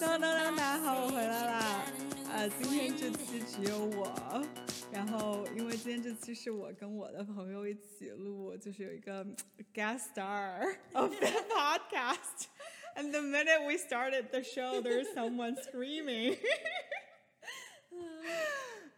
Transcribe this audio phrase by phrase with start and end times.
[0.00, 1.84] 当当当，大家好，我回来啦。
[2.32, 4.44] 呃，今天这期只有我，
[4.90, 9.24] 然后因为今天这期是我跟我的朋友一起录，就是有一个
[9.72, 12.48] guest star of the podcast.
[12.96, 16.36] And the minute we started the show, there's someone screaming.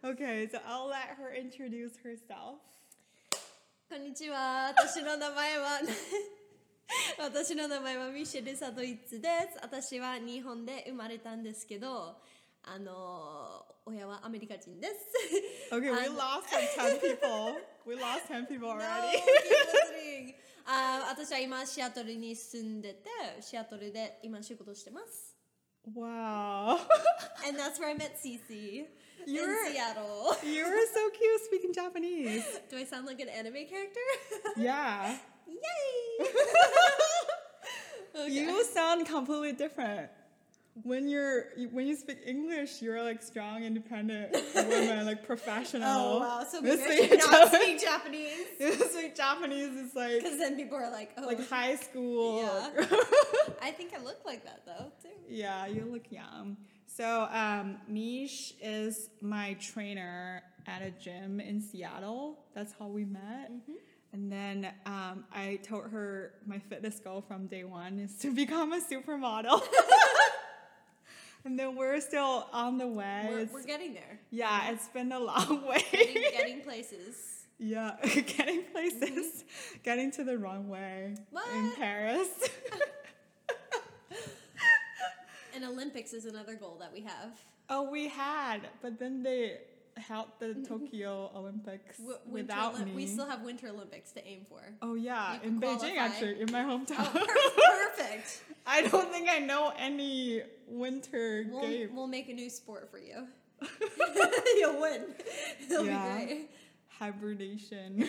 [0.04, 2.60] okay, so I'll let her introduce herself.
[3.90, 4.68] こんにちは。
[4.76, 5.80] 私の名前は
[7.18, 9.58] 私の名前はミシェル・サドイツです。
[9.62, 12.16] 私は日本で生まれたんですけど、
[12.64, 15.74] あの親はアメリカ人です。
[15.74, 17.56] Okay, we lost like 10 people.
[17.86, 19.16] We lost 10 people No, already.
[19.16, 20.34] listening.
[20.66, 23.08] あ私は今シアトルに住んでて、
[23.40, 25.34] シアトルで今仕事してます。
[25.96, 26.76] wow.
[27.48, 28.84] And that's where I met Cece
[29.34, 30.36] You're- in Seattle.
[30.44, 32.44] You were so cute speaking Japanese.
[32.70, 34.00] Do I sound like an anime character?
[34.56, 35.16] Yeah.
[35.46, 36.26] Yay!
[38.14, 38.32] Okay.
[38.32, 40.10] You sound completely different.
[40.82, 45.88] When you're when you speak English, you're like strong, independent woman, like professional.
[45.88, 48.46] Oh wow, so This speak should not speak Japanese.
[48.58, 52.42] You speak Japanese is like Because then people are like, oh, like high school.
[52.42, 52.86] Yeah.
[53.62, 55.14] I think I look like that though, too.
[55.28, 56.56] Yeah, you look young.
[56.98, 62.40] So, um, Mish is my trainer at a gym in Seattle.
[62.56, 63.52] That's how we met.
[64.12, 68.72] And then um, I told her my fitness goal from day one is to become
[68.72, 69.62] a supermodel.
[71.44, 73.28] and then we're still on the way.
[73.30, 74.18] We're, we're getting there.
[74.32, 75.84] yeah, it's been a long way.
[75.92, 77.14] Getting, getting places.
[77.60, 79.44] yeah, getting places,
[79.84, 81.14] getting to the runway
[81.54, 82.26] in Paris.
[85.58, 87.32] And Olympics is another goal that we have.
[87.68, 89.56] Oh, we had, but then they
[89.96, 90.62] held the mm-hmm.
[90.62, 92.92] Tokyo Olympics W- without Olymp- me.
[92.92, 94.60] We still have Winter Olympics to aim for.
[94.82, 97.10] oh yeah, in Beijing actually, in my oh, hometown.
[97.12, 98.42] Oh, per- perfect.
[98.68, 101.88] I don't think I know any winter We'll, game.
[101.92, 103.26] we'll make a new sport for you.
[104.58, 105.06] You'll win.
[105.68, 106.18] It'll Yeah.
[106.18, 106.50] be great.
[107.00, 108.08] Hibernation.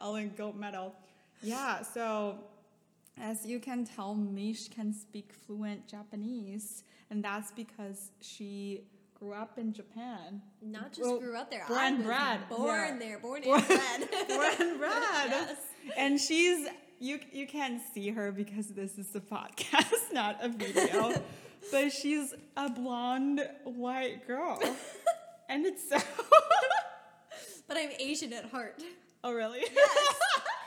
[0.00, 0.94] Olympic gold medal.
[1.42, 2.38] Yeah, so
[3.20, 8.82] as you can tell, Mish can speak fluent Japanese, and that's because she
[9.18, 10.42] grew up in Japan.
[10.60, 11.64] Not just Well, grew up there.
[11.68, 12.98] born I and bred, born yeah.
[12.98, 13.18] there.
[13.18, 14.28] Born Born- and bred.
[14.28, 14.92] born and bred.
[15.30, 15.56] yes.
[15.96, 16.66] And she's
[17.00, 21.14] you you can't see her because this is a podcast, not a video.
[21.70, 24.60] but she's a blonde white girl.
[25.48, 25.98] and it's so
[27.66, 28.82] But I'm Asian at heart.
[29.22, 29.60] Oh really?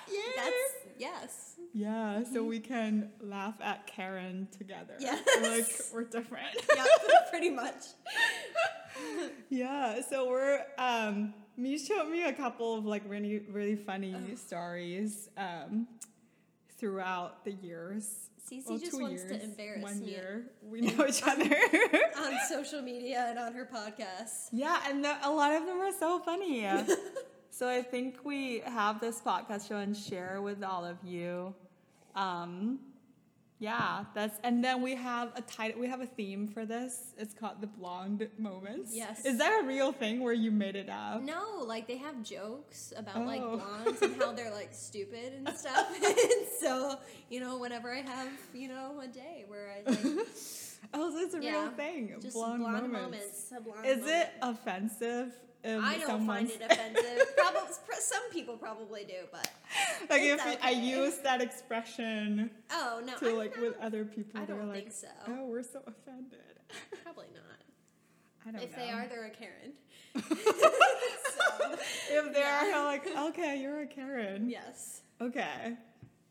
[0.10, 0.34] Yes.
[0.36, 0.56] That's
[0.98, 1.47] yes.
[1.78, 4.96] Yeah, so we can laugh at Karen together.
[5.00, 5.22] Yes.
[5.44, 6.58] Like we're different.
[6.76, 6.84] Yeah,
[7.30, 7.84] pretty much.
[9.50, 15.30] yeah, so we're um me showed me a couple of like really really funny stories
[15.38, 15.88] um
[16.80, 18.30] throughout the years.
[18.52, 20.46] Cece Well, just wants to embarrass one me year.
[20.64, 21.56] We know each other.
[22.18, 24.48] on social media and on her podcast.
[24.52, 26.66] yeah, and the, a lot of them are so funny.
[27.52, 31.54] so I think we have this podcast show and share with all of you.
[32.18, 32.80] Um,
[33.60, 35.82] yeah, that's and then we have a title.
[35.82, 37.14] We have a theme for this.
[37.18, 38.92] It's called the blonde moments.
[38.94, 39.26] Yes.
[39.26, 41.24] Is that a real thing where you made it up?
[41.24, 43.58] No, like they have jokes about like Oh.
[43.58, 45.88] blondes and how they're like stupid and stuff.
[46.04, 47.00] and so,
[47.32, 50.00] you know, whenever I have, you know, a day where I like
[50.94, 52.16] Oh, so it's a real thing.
[52.22, 53.52] just blonde, blonde, moments.
[53.52, 53.66] moments.
[53.66, 54.16] blonde Is moment.
[54.18, 55.34] it offensive?
[55.68, 57.36] If I don't find it offensive.
[57.38, 59.50] Probably some people probably do, but
[60.10, 64.40] like if I use that expression oh no, to I like don't- with other people,
[64.42, 65.08] I they're don't like, think so.
[65.28, 66.40] "Oh, we're so offended."
[67.04, 67.44] probably not.
[68.48, 68.86] I don't If know.
[68.86, 69.74] they are, they're a Karen.
[70.16, 71.76] so,
[72.10, 72.74] if they are, Yeah.
[72.78, 74.50] I'm like, okay, you're a Karen.
[74.50, 75.02] yes.
[75.22, 75.74] Okay.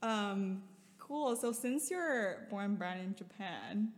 [0.02, 0.62] Um,
[0.98, 1.36] cool.
[1.36, 3.88] So since you're born and bred in Japan,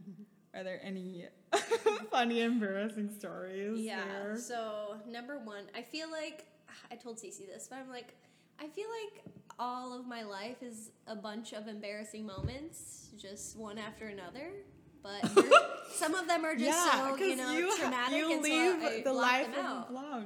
[0.54, 1.26] are there any
[2.10, 3.80] funny, embarrassing stories?
[3.80, 4.02] Yeah.
[4.06, 4.36] there?
[4.38, 6.46] So number one, I feel like
[6.90, 8.14] I told Cece this, but I'm like,
[8.60, 9.24] I feel like
[9.58, 14.50] all of my life is a bunch of embarrassing moments, just one after another.
[15.02, 15.30] But
[15.92, 18.88] some of them are just yeah, so you know you, traumatic, you and leave so
[18.88, 20.24] I the life them of out.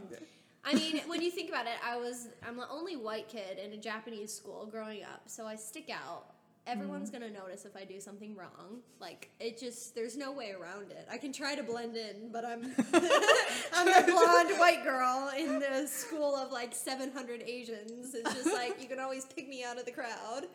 [0.65, 3.73] I mean, when you think about it, I was I'm the only white kid in
[3.73, 6.35] a Japanese school growing up, so I stick out.
[6.67, 7.15] Everyone's Mm.
[7.15, 8.81] gonna notice if I do something wrong.
[9.01, 11.07] Like it just there's no way around it.
[11.11, 12.63] I can try to blend in, but I'm
[12.93, 18.15] I'm the blonde white girl in the school of like 700 Asians.
[18.15, 20.47] It's just like you can always pick me out of the crowd.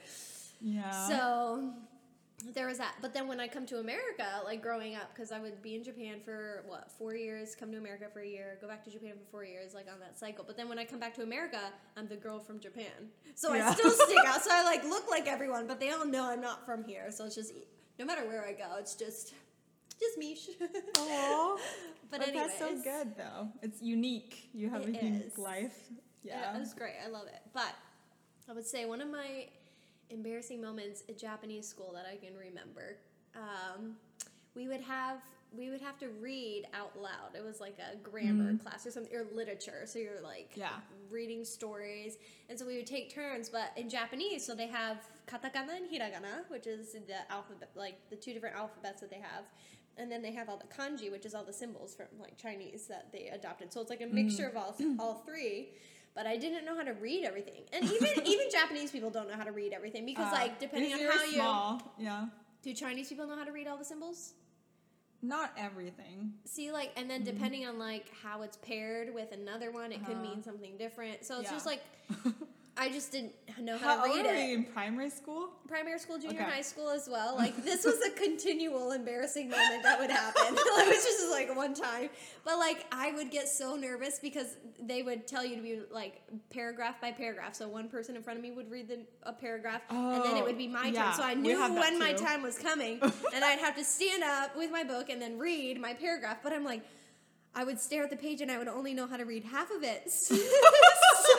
[0.62, 1.08] Yeah.
[1.10, 1.74] So
[2.54, 2.94] there was that.
[3.02, 5.84] But then when I come to America, like growing up, because I would be in
[5.84, 9.14] Japan for what four years, come to America for a year, go back to Japan
[9.18, 10.44] for four years, like on that cycle.
[10.46, 11.60] But then when I come back to America,
[11.98, 13.70] I'm the girl from Japan, so Yeah.
[13.70, 14.44] I still stick out.
[14.44, 17.12] So I like look like everyone, but they all know I'm not from here.
[17.12, 17.54] So it's just
[17.98, 19.34] no matter where I go, it's just
[20.00, 20.48] just Mish.
[21.00, 21.58] Aw.
[22.12, 23.48] but anyways, that's so good though.
[23.64, 24.50] It's unique.
[24.54, 25.38] You have It a unique is.
[25.40, 25.76] life.
[26.22, 26.56] Yeah, Yeah.
[26.56, 26.94] it was great.
[27.04, 27.42] I love it.
[27.52, 27.74] But
[28.48, 29.48] I would say one of my
[30.10, 32.98] embarrassing moments at Japanese school that I can remember,
[33.36, 33.96] um,
[34.56, 35.20] we would have
[35.56, 37.34] we would have to read out loud.
[37.34, 39.84] It was like a grammar class or something, or literature.
[39.86, 40.72] So you're like Yeah.
[41.10, 42.18] reading stories,
[42.50, 43.48] and so we would take turns.
[43.48, 48.18] But in Japanese, so they have katakana and hiragana, which is the alphabet, like the
[48.18, 49.46] two different alphabets that they have.
[50.00, 52.86] And then they have all the kanji, which is all the symbols from like Chinese
[52.88, 53.72] that they adopted.
[53.72, 55.70] So it's like a mixture of all all three.
[56.18, 59.36] But I didn't know how to read everything, and even even Japanese people don't know
[59.36, 62.26] how to read everything because Uh, like depending on how you're you small, yeah.
[62.64, 64.34] do Chinese people know how to read all the symbols.
[65.22, 66.34] Not everything.
[66.46, 70.16] See, like, and then depending on like how it's paired with another one, it could
[70.16, 70.24] Mm-hmm.
[70.26, 70.36] Uh-huh.
[70.36, 71.24] mean something different.
[71.24, 71.56] So it's Yeah.
[71.58, 71.82] just like
[72.80, 74.50] I just didn't know how, How to read it.
[74.50, 75.50] you in primary school?
[75.68, 76.52] Primary school, junior Okay.
[76.52, 77.36] high school as well.
[77.48, 80.44] Like this was a continual embarrassing moment that would happen.
[80.50, 82.10] it was just like one time,
[82.46, 86.22] but like I would get so nervous because they would tell you to be like
[86.52, 87.56] paragraph by paragraph.
[87.56, 90.42] So one person in front of me would read the, a paragraph, and then it
[90.42, 91.14] Oh, would be oh, my yeah, turn.
[91.16, 93.00] So I knew when my time was coming,
[93.34, 96.38] and I'd have to stand up with my book and then read my paragraph.
[96.44, 96.84] But I'm like.
[97.56, 99.72] I would stare at the page and I would only know how to read half
[99.72, 100.12] of it.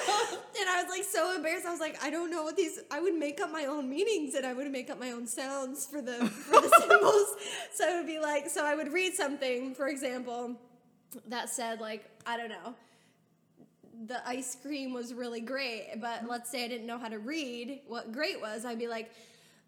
[0.60, 1.66] and I was like so embarrassed.
[1.66, 2.80] I was like, I don't know what these.
[2.90, 5.86] I would make up my own meanings and I would make up my own sounds
[5.86, 7.36] for the for the symbols.
[7.72, 10.56] So it would be like, so I would read something, for example,
[11.26, 12.74] that said like I don't know.
[14.06, 16.28] The ice cream was really great, but mm-hmm.
[16.28, 18.64] let's say I didn't know how to read what great was.
[18.64, 19.10] I'd be like,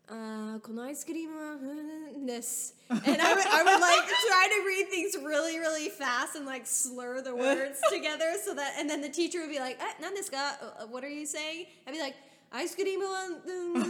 [0.09, 2.75] uh, このアイスクリームはうんです.
[2.89, 6.65] And I would, I would like try to read things really, really fast and like
[6.67, 10.37] slur the words together so that, and then the teacher would be like, eh, 何ですか?
[10.79, 11.65] Uh, What are you saying?
[11.87, 12.15] I'd be like,
[12.51, 13.89] アイスクリームはうんで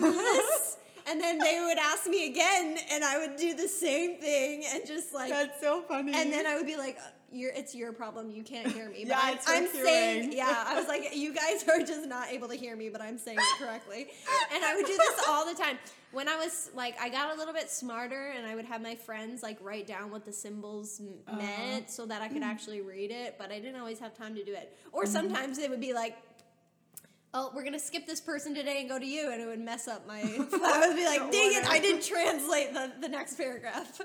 [0.63, 0.80] す.
[1.07, 4.86] And then they would ask me again, and I would do the same thing and
[4.88, 6.13] just like, That's so funny.
[6.16, 6.98] and then I would be like,
[7.32, 8.31] "You're it's your problem.
[8.31, 11.32] You can't hear me." But Yeah, I'm, it's I'm saying, yeah, I was like, "You
[11.35, 14.09] guys are just not able to hear me, but I'm saying it correctly."
[14.55, 15.79] And I would do this all the time.
[16.12, 18.97] When I was like, I got a little bit smarter, and I would have my
[18.97, 21.37] friends like write down what the symbols Uh-huh.
[21.38, 23.37] meant so that I could actually read it.
[23.38, 24.77] But I didn't always have time to do it.
[24.93, 25.12] Or Mm-hmm.
[25.12, 26.17] sometimes it would be like.
[27.32, 29.87] Oh, we're gonna skip this person today and go to you, and it would mess
[29.87, 30.21] up my.
[30.21, 31.65] I would be like, "Dang it!
[31.71, 34.00] I didn't translate the, the next paragraph."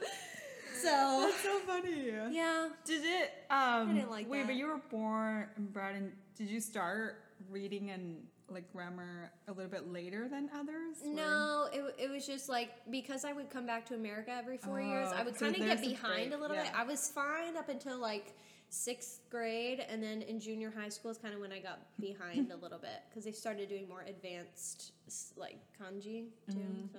[0.85, 2.11] So That's so funny.
[2.31, 3.31] yeah, Did it?
[3.49, 4.47] Um, didn't like wait, that.
[4.47, 6.11] but you were born and bred in.
[6.37, 7.15] Did you start
[7.49, 8.17] reading and
[8.49, 10.97] like grammar a little bit later than others?
[11.03, 14.57] or- No, it, it was just like because I would come back to America every
[14.57, 16.71] four years, I Oh, would so kind of get behind a break, little bit.
[16.75, 18.35] I was fine up until like
[18.69, 22.51] sixth grade, and then in junior high school is kind of when I got behind
[22.51, 24.91] a little bit because they started doing more advanced
[25.37, 26.57] like kanji too.
[26.59, 26.89] Mm.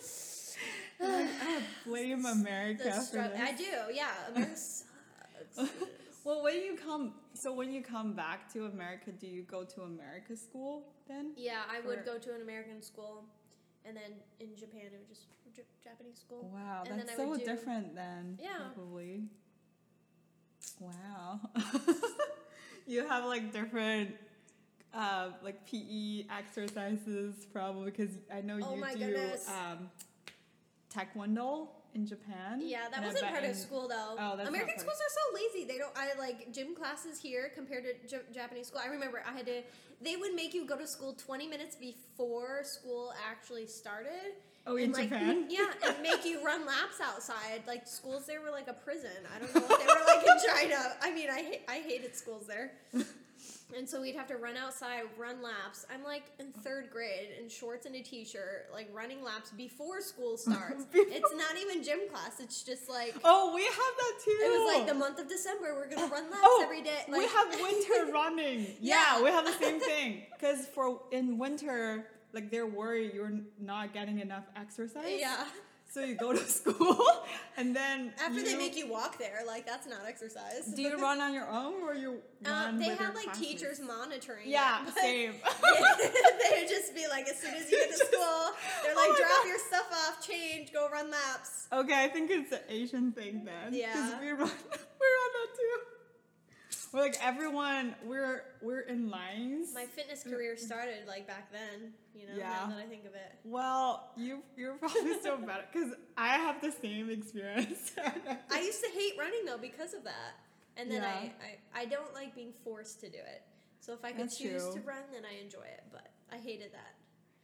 [0.00, 0.39] So
[1.02, 3.40] I blame America for this.
[3.40, 3.64] I do,
[3.94, 4.10] yeah.
[4.34, 5.70] America sucks.
[6.24, 9.82] Well, when you come, so when you come back to America, do you go to
[9.82, 11.32] America school then?
[11.36, 13.24] yeah, I would go to an American school,
[13.86, 16.50] and then in Japan it was just J- Japanese school.
[16.52, 18.38] Wow, And then that's I so would do- different then.
[18.40, 18.48] Yeah.
[18.74, 19.22] Probably.
[20.78, 21.40] Wow.
[22.86, 24.14] you have like different,
[24.94, 29.16] uh, like PE exercises probably because I know Oh you do
[29.48, 29.90] um,
[30.94, 32.60] taekwondo in Japan.
[32.62, 34.16] Yeah, that and wasn't part of school though.
[34.18, 35.66] Oh, that's American schools are so lazy.
[35.66, 35.92] They don't.
[35.96, 38.80] I like gym classes here compared to J- Japanese school.
[38.84, 39.62] I remember I had to.
[40.02, 44.34] They would make you go to school twenty minutes before school actually started.
[44.66, 45.46] Oh, in and, like, Japan?
[45.48, 47.62] Yeah, and make you run laps outside.
[47.66, 49.10] Like schools there were like a prison.
[49.34, 50.96] I don't know what they were like in China.
[51.02, 52.72] I mean, I ha- I hated schools there.
[53.76, 55.86] And so we'd have to run outside, run laps.
[55.92, 60.36] I'm like in third grade in shorts and a t-shirt, like running laps before school
[60.46, 60.84] starts.
[60.92, 62.40] it's not even gym class.
[62.40, 64.30] It's just like Oh, we have that too.
[64.30, 65.74] it was like the month of December.
[65.74, 67.04] We're gonna run laps Oh, every day.
[67.08, 68.66] we have winter running.
[68.80, 69.22] Yeah, Yeah.
[69.22, 70.22] we have the same thing.
[70.38, 75.18] Because for in winter, like they're worried you're not getting enough exercise.
[75.18, 75.44] yeah.
[75.92, 76.96] So you go to school,
[77.56, 80.72] and then After they make you walk there, like that's not exercise.
[80.76, 83.42] Do you run on your own or you Uh, run they your like classes?
[83.46, 84.46] teachers monitoring.
[84.48, 85.32] Yeah, but same.
[85.82, 88.42] they would just be like, as soon as you get to school,
[88.84, 89.48] they're Oh like, my drop God.
[89.48, 91.66] your stuff off, change, go run laps.
[91.72, 93.74] okay, I think it's an Asian thing then.
[93.74, 94.20] Yeah.
[94.20, 95.76] we run, we run that too.
[96.92, 97.94] We're like everyone.
[98.04, 99.68] We're we're in lines.
[99.74, 102.48] My fitness career started like back then, you know, Yeah.
[102.64, 103.32] now that I think of it.
[103.44, 107.92] well, you you're probably still better because I have the same experience.
[108.50, 110.34] I used to hate running though because of that.
[110.76, 111.08] And then Yeah.
[111.08, 113.42] I, I, I don't like being forced to do it.
[113.80, 114.74] So if I could That's choose true.
[114.74, 115.84] to run, then I enjoy it.
[115.92, 116.94] But I hated that.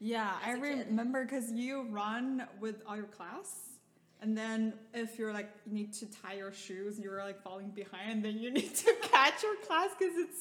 [0.00, 0.86] Yeah, I as a kid.
[0.88, 3.48] remember because you run with all your class,
[4.26, 8.24] and then if you're like you need to tie your shoes, you're like falling behind,
[8.24, 10.40] then you need to catch your class because it's.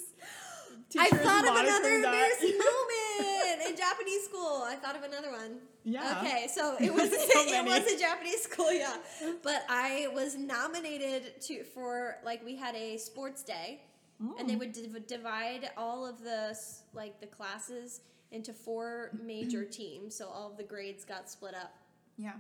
[0.98, 1.96] I thought of another that.
[1.96, 4.63] embarrassing moment in Japanese school.
[4.65, 5.58] I thought of another one.
[5.84, 6.20] Yeah.
[6.22, 8.98] Okay, so it was So it was a Japanese school, yeah.
[9.44, 13.82] But I was nominated to for like we had a sports day,
[14.39, 14.60] and they mm.
[14.60, 16.58] would div- divide all of the
[16.94, 18.01] like the classes
[18.32, 20.15] into four major teams.
[20.15, 21.74] So all of the grades got split up.
[22.18, 22.34] Yeah.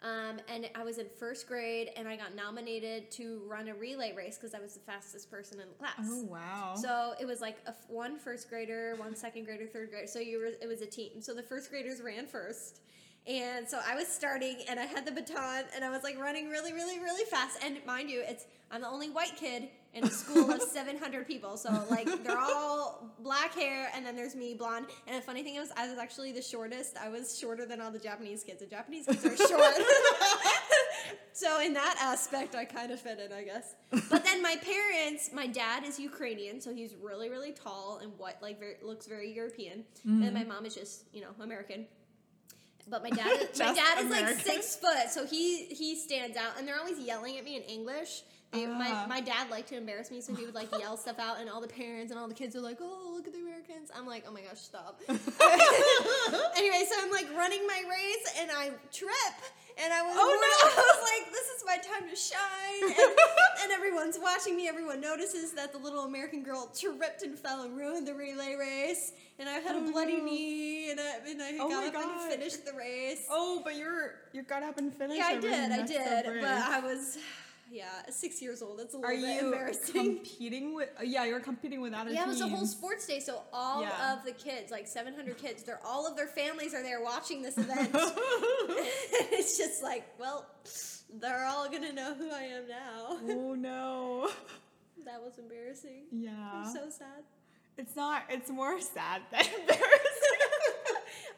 [0.00, 4.14] Um, and I was in first grade, and I got nominated to run a relay
[4.14, 6.08] race because I was the fastest person in the class.
[6.08, 6.74] Oh wow.
[6.76, 10.06] So it was like a f- one first grader, one second grader, third grader.
[10.06, 11.20] So you were it was a team.
[11.20, 12.80] So the first graders ran first.
[13.26, 16.48] And so I was starting and I had the baton and I was like running
[16.48, 17.58] really, really, really fast.
[17.62, 21.56] And mind you, it's I'm the only white kid in a school of 700 people.
[21.56, 24.86] So like they're all black hair and then there's me blonde.
[25.06, 26.96] And the funny thing is I was actually the shortest.
[26.96, 28.60] I was shorter than all the Japanese kids.
[28.60, 29.74] The Japanese kids are short.
[31.32, 33.74] so in that aspect I kind of fit in, I guess.
[34.10, 38.38] But then my parents, my dad is Ukrainian, so he's really, really tall and what
[38.42, 39.84] like very, looks very European.
[40.04, 40.34] And mm-hmm.
[40.34, 41.86] my mom is just, you know, American.
[42.90, 46.66] But my dad, my dad is like six foot, so he he stands out, and
[46.66, 48.22] they're always yelling at me in English.
[48.50, 49.06] They, my, Ah.
[49.06, 51.60] my dad liked to embarrass me, so he would like yell stuff out, and all
[51.60, 54.24] the parents and all the kids are like, "Oh, look at the Americans!" I'm like,
[54.26, 59.36] "Oh my gosh, stop!" anyway, so I'm like running my race, and I trip,
[59.82, 60.70] and I was, Oh, no.
[60.70, 63.16] I was like, "This is my time to shine," and,
[63.64, 64.66] and everyone's watching me.
[64.68, 69.12] Everyone notices that the little American girl tripped and fell and ruined the relay race,
[69.38, 70.24] and I had Oh, a bloody no.
[70.24, 73.26] knee, and I, and I Oh got up and finished the race.
[73.30, 75.18] Oh, but you're you got up and finished.
[75.18, 75.72] Yeah, I did.
[75.72, 76.24] I did.
[76.40, 77.18] But I was,
[77.70, 78.78] yeah, six years old.
[78.78, 79.92] That's a little Are bit you embarrassing.
[80.24, 80.88] competing with?
[80.98, 83.20] uh, Yeah, you're competing with other yeah, it was a whole sports day.
[83.20, 84.14] So all Yeah.
[84.14, 87.56] of the kids, like 700 kids, they're all of their families are there watching this
[87.58, 87.90] event.
[87.94, 90.46] it's just like, well,
[91.20, 93.18] they're all gonna know who I am now.
[93.34, 94.30] oh no.
[95.04, 96.04] that was embarrassing.
[96.10, 96.30] Yeah.
[96.52, 97.22] I'm so sad.
[97.76, 98.24] it's not.
[98.28, 99.84] It's more sad than embarrassing.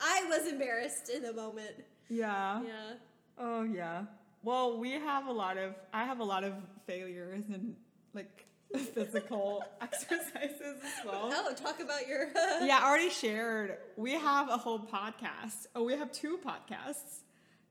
[0.01, 1.73] I was embarrassed in the moment.
[2.09, 2.63] yeah.
[2.63, 2.93] Yeah.
[3.39, 4.03] Oh yeah.
[4.43, 5.75] Well, we have a lot of.
[5.93, 6.55] I have a lot of
[6.87, 7.77] failures in
[8.15, 8.47] like
[8.95, 11.31] physical exercises as well.
[11.33, 12.29] Oh, talk about your.
[12.63, 13.79] Yeah, I already shared.
[13.97, 15.67] We have a whole podcast.
[15.75, 17.21] Oh, we have two podcasts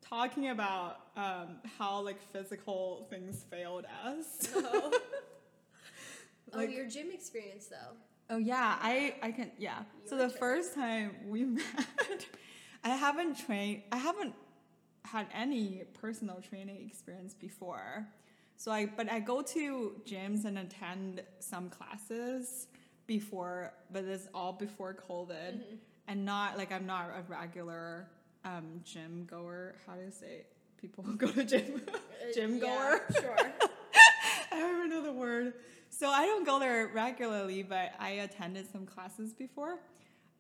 [0.02, 4.50] talking about um, how like physical things failed us.
[4.56, 4.92] Oh.
[6.54, 7.96] Like- oh, your gym experience though.
[8.32, 9.80] Oh yeah, I I can yeah.
[10.04, 11.64] You So the first time we met,
[12.84, 13.82] I haven't trained.
[13.92, 14.34] I haven't
[15.12, 18.08] had any personal training experience before.
[18.58, 22.68] So I but I go to gyms and attend some classes
[23.08, 25.76] before, but it's all before COVID, Mm-hmm.
[26.08, 28.08] and not like I'm not a regular
[28.46, 29.76] um, gym goer.
[29.86, 30.46] How do you say?
[30.78, 31.82] People who go to gym,
[32.34, 33.02] gym Uh, yeah, goer.
[33.20, 33.36] Sure.
[34.52, 35.54] I don't even know the word.
[35.90, 39.80] So I don't go there regularly, but I attended some classes before.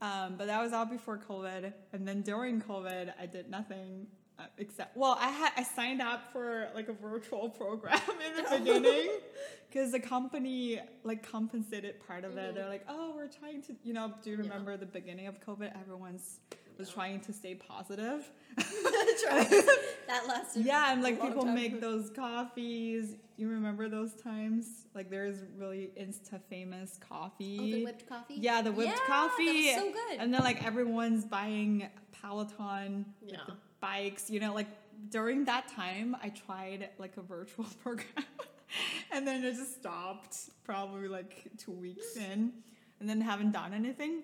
[0.01, 4.18] Um, but that was all before COVID, and then during COVID, I did nothing uh,
[4.39, 8.57] Uh, except well, I had I signed up for like a virtual program in the
[8.57, 9.09] beginning
[9.69, 12.37] because the company like compensated part of it.
[12.37, 12.55] Mm-hmm.
[12.55, 15.77] They're like, oh, we're trying to, you know, do you remember the beginning of COVID?
[15.79, 16.39] Everyone's
[16.79, 18.31] was trying to stay positive.
[20.07, 20.65] That lasted.
[20.65, 23.15] Yeah, and like people make those coffees.
[23.37, 24.87] You remember those times?
[24.95, 27.59] Like there's really insta famous coffee.
[27.61, 28.35] Oh, the whipped coffee.
[28.35, 29.73] Yeah, the whipped Yeah, coffee.
[29.75, 30.19] So good.
[30.19, 33.37] And then like everyone's buying Peloton Yeah.
[33.79, 34.29] Bikes.
[34.29, 34.67] You know, like
[35.09, 38.25] during that time, I tried like a virtual program,
[39.11, 40.37] and then it just stopped.
[40.63, 42.53] Probably like two weeks in,
[42.99, 44.23] and then haven't done anything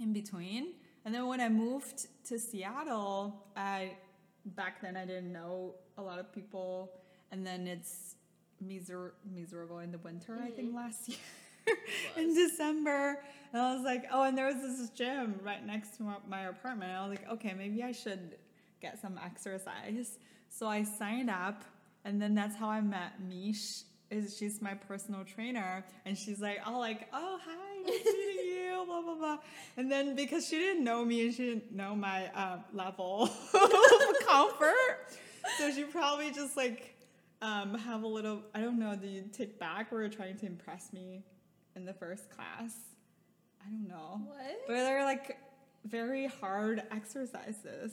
[0.00, 0.72] in between.
[1.04, 3.96] And then when I moved to Seattle, I
[4.44, 6.92] back then I didn't know a lot of people,
[7.30, 8.16] and then it's
[8.60, 10.38] miser- miserable in the winter.
[10.42, 10.76] I think mm-hmm.
[10.76, 11.08] last
[11.66, 11.76] year
[12.16, 13.18] in December,
[13.52, 16.42] and I was like, oh, and there was this gym right next to my, my
[16.42, 16.92] apartment.
[16.92, 18.36] I was like, okay, maybe I should
[18.82, 20.18] get some exercise.
[20.48, 21.64] So I signed up,
[22.04, 23.84] and then that's how I met Mish.
[24.10, 28.82] Is she's my personal trainer, and she's like, oh, like, oh, hi, nice meeting you,
[28.84, 29.38] blah blah blah.
[29.78, 33.22] And then because she didn't know me and she didn't know my uh, level
[33.54, 34.98] of comfort,
[35.56, 36.94] so she probably just like
[37.40, 38.42] um, have a little.
[38.54, 38.94] I don't know.
[38.94, 41.22] Do you take back or trying to impress me?
[41.76, 42.74] in the first class.
[43.64, 44.20] I don't know.
[44.26, 44.66] What?
[44.66, 45.38] But they're like
[45.84, 47.92] very hard exercises.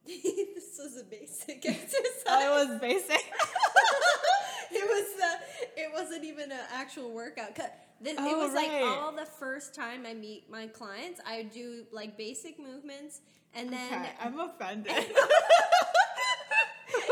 [0.06, 1.96] this was a basic exercise.
[2.26, 3.10] Oh, it was basic.
[4.70, 5.80] it was the.
[5.82, 7.54] It wasn't even an actual workout.
[7.54, 7.66] 'Cause
[8.00, 11.84] This, it Oh, was like all the first time I meet my clients, I do
[11.92, 13.20] like basic movements,
[13.54, 14.92] and then okay, I'm offended.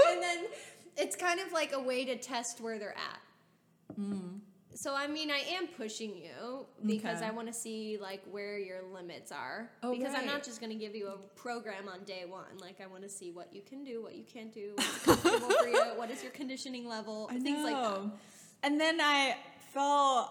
[0.08, 0.44] and then
[0.96, 3.20] it's kind of like a way to test where they're at.
[3.96, 4.38] Hmm.
[4.78, 7.26] So I mean, I am pushing you because Okay.
[7.26, 9.68] I want to see like where your limits are.
[9.82, 12.56] Oh, because I'm not just going to give you a program on day one.
[12.60, 15.50] Like I want to see what you can do, what you can't do, what's comfortable
[15.50, 18.02] for you, what is your conditioning level, I things like that.
[18.62, 19.36] And then I
[19.74, 20.30] felt,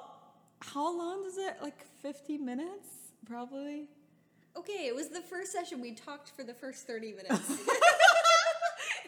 [0.61, 1.57] how long does it?
[1.61, 2.87] Like 50 minutes,
[3.25, 3.89] probably.
[4.55, 5.81] Okay, it was the first session.
[5.81, 7.51] We talked for the first 30 minutes.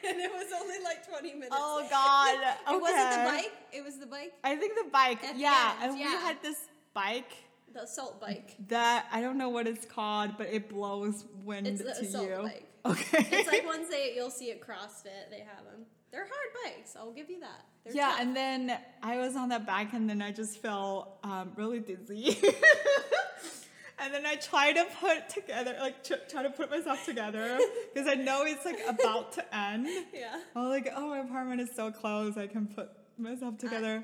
[0.08, 1.50] and it was only like 20 minutes.
[1.52, 2.38] Oh God.
[2.38, 2.76] Okay.
[2.76, 3.52] It wasn't the bike.
[3.72, 5.24] It was the bike, I think the bike.
[5.24, 7.32] At the yeah, end, and we had this bike
[7.74, 8.56] the assault bike.
[8.68, 12.28] that I don't know what it's called, but it blows wind It's the to assault
[12.30, 12.36] you.
[12.44, 12.66] bike.
[12.86, 13.28] Okay.
[13.32, 15.30] It's like ones they you'll see at CrossFit.
[15.30, 15.86] They have them.
[16.12, 16.96] They're hard bikes.
[16.96, 17.66] I'll give you that.
[17.84, 18.22] They're yeah, tough.
[18.22, 22.38] and then I was on that bike, and then I just felt um, really dizzy.
[24.02, 27.60] And then I try to put together, like tr- try to put myself together,
[27.94, 29.88] because I know it's like about to end.
[30.14, 30.40] yeah.
[30.56, 34.04] I was like, oh, my apartment is so close, I can put myself together.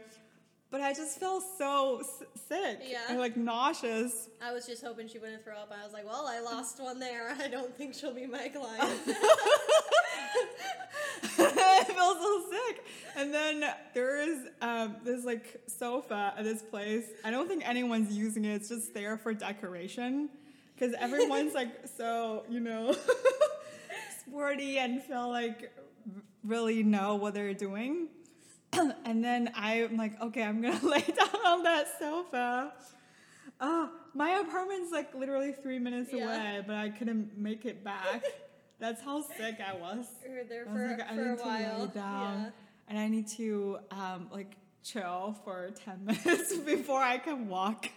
[0.75, 2.99] But I just felt so s- sick Yeah.
[3.07, 4.27] and like nauseous.
[4.41, 5.71] I was just hoping she wouldn't throw up.
[5.71, 7.33] I was like, well, I lost one there.
[7.41, 8.99] I don't think she'll be my client.
[11.37, 12.83] I felt so sick.
[13.15, 13.63] And then
[13.93, 17.05] there is um, this like sofa at this place.
[17.23, 18.55] I don't think anyone's using it.
[18.55, 20.27] It's just there for decoration
[20.75, 22.93] because everyone's like so you know
[24.19, 25.71] sporty and feel like
[26.43, 28.09] really know what they're doing.
[29.05, 32.73] and then I'm like, okay, I'm gonna lay down on that sofa.
[33.61, 36.25] Oh, my apartment's like literally three minutes Yeah.
[36.25, 38.23] away, but I couldn't make it back.
[38.79, 40.05] That's how sick I was.
[40.27, 41.79] We were there I was for, like, I for a need to while.
[41.79, 42.49] lay down Yeah.
[42.89, 47.87] and I need to um, like chill for 10 minutes before I can walk.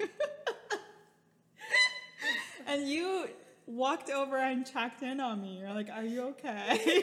[2.66, 3.28] and you
[3.66, 5.58] walked over and checked in on me.
[5.60, 7.02] You're like, Are you okay?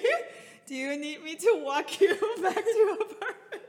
[0.68, 2.10] Do you need me to walk you
[2.42, 3.62] back to your apartment?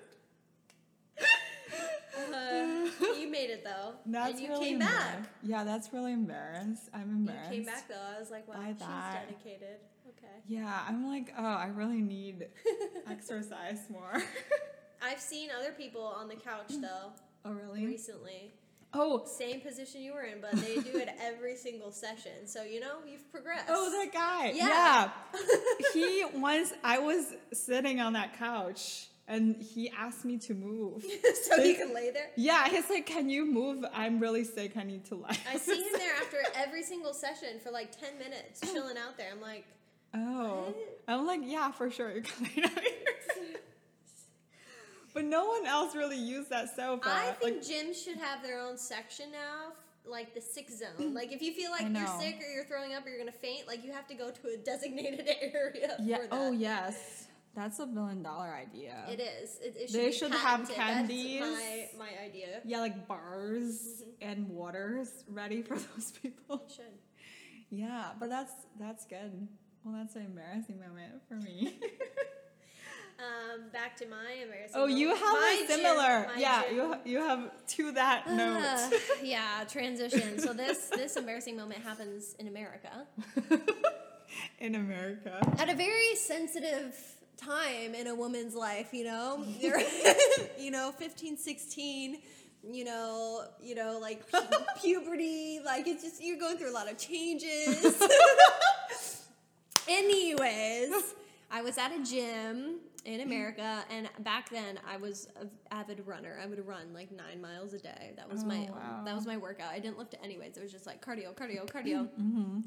[2.35, 3.95] Uh, you made it though.
[4.07, 5.19] That's and you really came back.
[5.43, 6.89] Yeah, that's really embarrassed.
[6.93, 7.51] I'm embarrassed.
[7.51, 7.95] You came back though.
[7.95, 9.29] I was like, wow, she's that.
[9.29, 9.79] dedicated.
[10.09, 10.33] Okay.
[10.47, 12.47] Yeah, I'm like, oh, I really need
[13.11, 14.23] exercise more.
[15.03, 17.13] I've seen other people on the couch though
[17.45, 17.87] oh, really?
[17.87, 18.53] recently.
[18.95, 22.47] Oh, Same position you were in, but they do it every single session.
[22.47, 23.67] So you know you've progressed.
[23.69, 24.53] Oh, that guy.
[24.53, 25.11] Yeah.
[25.35, 25.93] Yeah.
[25.93, 31.05] he once I was sitting on that couch and he asked me to move.
[31.45, 32.31] so he can lay there.
[32.37, 33.85] Yeah, he's like, "Can you move?
[33.93, 34.77] I'm really sick.
[34.77, 38.19] I need to lie." I see him there after every single session for like ten
[38.19, 39.31] minutes, chilling out there.
[39.33, 39.65] I'm like,
[40.17, 41.03] Oh, What?
[41.09, 42.13] I'm like, yeah, for sure.
[42.13, 42.93] You can lay down here.
[45.15, 47.09] But no one else really used that sofa.
[47.09, 49.73] I think like, gyms should have their own section now,
[50.05, 50.91] like the sick zone.
[51.01, 51.15] Mm.
[51.15, 53.67] Like if you feel like you're sick or you're throwing up or you're gonna faint,
[53.67, 56.19] like you have to go to a designated area yeah.
[56.19, 56.49] for oh, that.
[56.49, 57.26] Oh, yes.
[57.57, 59.03] That's a million dollar idea.
[59.11, 59.59] It is.
[59.65, 61.41] It, it They be should have candies.
[61.41, 62.61] That's my my idea.
[62.65, 64.31] Yeah, like bars Mm-hmm.
[64.31, 66.63] and waters ready for those people.
[66.69, 66.99] It should.
[67.71, 69.49] Yeah, but that's that's good.
[69.83, 71.79] Well, that's an embarrassing moment for me.
[73.19, 74.75] Um, back to my embarrassing.
[74.79, 76.27] oh, you have My a similar.
[76.35, 76.77] my yeah, gym.
[76.77, 79.01] you ha- you have to that Uh, note.
[79.23, 80.39] yeah, transition.
[80.39, 83.07] So this this embarrassing moment happens in America
[84.59, 85.41] In America.
[85.57, 86.95] at a very sensitive
[87.37, 88.89] time in a woman's life.
[88.93, 89.81] You know, you're
[90.71, 92.19] know 15, 16.
[92.69, 94.39] You know, you know, like pu-
[94.83, 95.61] puberty.
[95.65, 98.03] Like it's just you're going through a lot of changes.
[99.89, 101.15] Anyways,
[101.51, 106.41] I was at a gym in America, and back then I was an avid runner.
[106.43, 108.13] I would run like nine miles a day.
[108.17, 109.03] That was my Oh, wow.
[109.05, 109.71] that was my workout.
[109.71, 110.57] I didn't lift it anyways.
[110.57, 112.09] It was just like cardio, cardio, cardio.
[112.21, 112.61] Mm-hmm.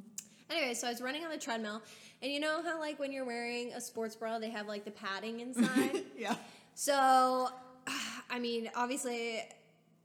[0.49, 1.81] Anyway, so I was running on the treadmill,
[2.21, 4.91] and you know how like when you're wearing a sports bra, they have like the
[4.91, 6.03] padding inside.
[6.17, 6.35] Yeah.
[6.75, 7.49] So,
[8.29, 9.41] I mean, obviously,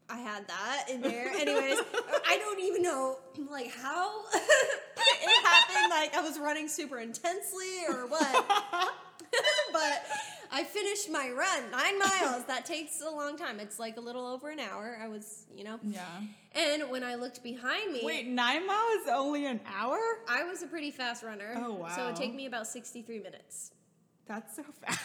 [0.09, 1.28] I had that in there.
[1.35, 1.78] Anyways,
[2.26, 3.16] I don't even know
[3.50, 5.90] like how it happened.
[5.90, 8.44] Like I was running super intensely or what,
[9.72, 10.04] but
[10.57, 12.45] I finished my run nine miles.
[12.45, 13.59] That takes a long time.
[13.59, 14.97] It's like a little over an hour.
[15.03, 16.05] I was, you know, Yeah.
[16.55, 19.99] and when I looked behind me, Wait, nine miles is only an hour?
[20.29, 21.55] I was a pretty fast runner.
[21.57, 21.88] Oh, wow.
[21.97, 23.73] So it took me about sixty-three minutes.
[24.27, 25.01] That's so fast.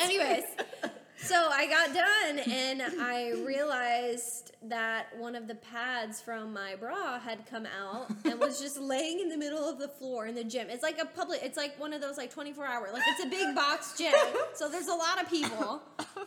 [0.00, 0.44] Anyways,
[1.20, 7.18] So I got done and I realized that one of the pads from my bra
[7.18, 10.44] had come out and was just laying in the middle of the floor in the
[10.44, 10.68] gym.
[10.70, 13.28] It's like a public, it's like one of those like 24 hour, like it's a
[13.28, 14.12] big box gym.
[14.54, 15.82] So there's a lot of people.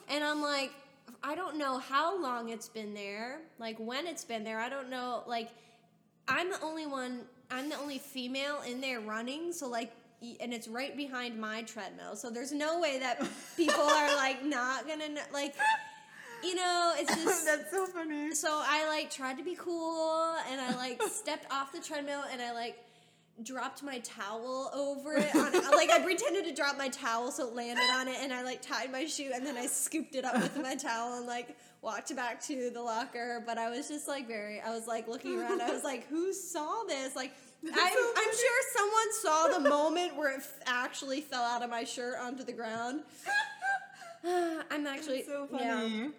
[0.09, 0.71] And I'm like,
[1.23, 4.59] I don't know how long it's been there, like when it's been there.
[4.59, 5.23] I don't know.
[5.25, 5.49] Like,
[6.27, 9.53] I'm the only one, I'm the only female in there running.
[9.53, 9.91] So, like,
[10.39, 12.15] and it's right behind my treadmill.
[12.15, 13.21] So there's no way that
[13.57, 15.55] people are like not gonna like,
[16.43, 17.45] you know, it's just.
[17.45, 18.33] That's so funny.
[18.33, 22.41] So I like tried to be cool and I like stepped off the treadmill and
[22.41, 22.77] I like
[23.43, 27.55] dropped my towel over it on like I pretended to drop my towel so it
[27.55, 30.35] landed on it and I like tied my shoe and then I scooped it up
[30.35, 34.27] with my towel and like walked back to the locker but I was just like
[34.27, 37.31] very I was like looking around I was like who saw this like
[37.63, 41.83] I'm, I'm sure someone saw the moment where it f- actually fell out of my
[41.83, 43.01] shirt onto the ground
[44.71, 45.81] I'm actually That's so yeah.
[45.81, 46.09] funny.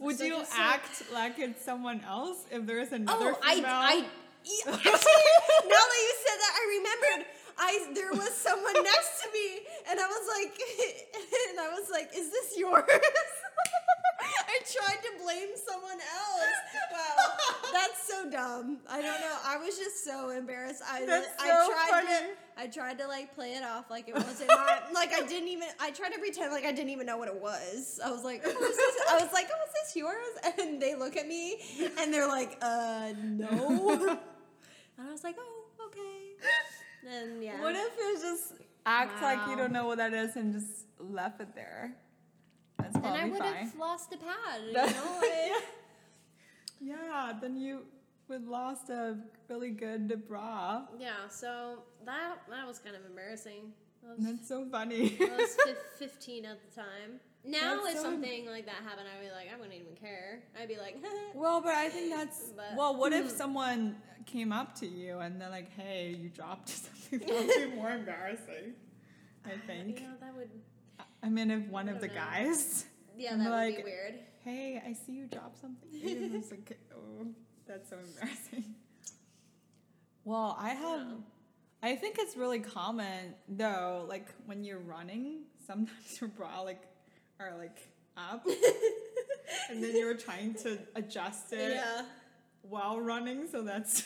[0.00, 3.40] Would So you just, like- act like it's someone else if there's oh, another Oh,
[3.42, 3.62] I.
[3.64, 4.04] I,
[4.44, 7.26] yeah, actually, now that you said that, I remembered.
[7.58, 10.58] I there was someone next to me, and I was like,
[11.50, 16.41] and I was like, "Is this yours?" I tried to blame someone else.
[18.24, 18.78] Wow, so dumb.
[18.88, 19.36] I don't know.
[19.44, 20.82] I was just so embarrassed.
[20.88, 22.24] I That's I so tried to.
[22.56, 24.92] I tried to like play it off like it wasn't mine.
[24.94, 25.68] like I didn't even.
[25.80, 28.00] I tried to pretend like I didn't even know what it was.
[28.04, 28.50] I was like, oh?
[29.10, 30.16] I was like, oh, is this yours?
[30.60, 31.56] And they look at me
[31.98, 33.90] and they're like, uh, no.
[34.98, 37.10] and I was like, oh, okay.
[37.16, 37.60] And yeah.
[37.60, 38.52] What if you just
[38.86, 41.94] act like you don't know what that is and just left it there?
[42.78, 44.60] That's probably I would have lost the pad.
[44.66, 44.82] You know.
[44.86, 45.60] I-
[46.84, 47.82] Yeah, then you
[48.32, 49.16] would lost a
[49.48, 50.82] really good bra.
[50.98, 51.28] yeah.
[51.28, 53.72] So that that was kind of embarrassing.
[54.04, 55.16] I was, That's so funny.
[55.20, 57.20] I was fif- 15 at the time.
[57.44, 60.40] Now, That's if so- something like that happened, I'd be like, I wouldn't even care.
[60.60, 60.96] I'd be like,
[61.34, 62.96] well, but I think that's But- well.
[62.96, 67.18] What if someone came up to you and they're like, "Hey, you dropped something"?
[67.20, 68.74] That would be more embarrassing.
[69.44, 70.00] I think.
[70.00, 70.50] Yeah, that would.
[71.22, 72.14] I mean, if one of the know.
[72.14, 72.84] guys,
[73.16, 74.14] Yeah, that would like- be weird.
[74.44, 77.26] "Hey, I see you dropped something," like, "Oh,
[77.72, 78.74] that's so embarrassing."
[80.24, 81.00] Well, I have.
[81.00, 81.14] Yeah.
[81.90, 86.82] I think it's really common though, like when you're running, sometimes your bra like
[87.40, 87.78] are like
[88.16, 88.46] up,
[89.70, 92.02] and then you're trying to adjust it Yeah.
[92.62, 93.48] while running.
[93.50, 94.04] So that's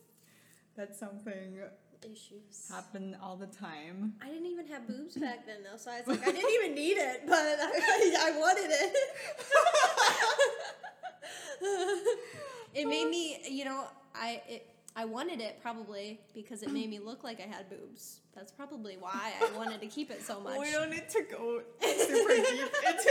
[0.76, 1.60] that's something
[2.02, 2.68] Issues.
[2.70, 4.14] happen all the time.
[4.22, 6.74] I didn't even have boobs back then, though, so I was like, I didn't even
[6.74, 8.94] need it, but I, I wanted it.
[12.74, 16.98] it made me, you know, I it, I wanted it probably because it made me
[16.98, 18.20] look like I had boobs.
[18.34, 20.58] That's probably why I wanted to keep it so much.
[20.58, 23.10] We don't need to go super deep into.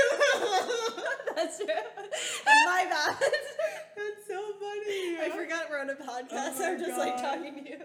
[1.36, 1.68] That's true.
[2.46, 3.16] My bad.
[3.20, 5.18] That's so funny.
[5.22, 6.58] I forgot we're on a podcast.
[6.60, 7.78] Oh I'm just like talking to you.